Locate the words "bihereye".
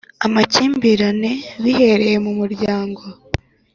1.63-2.17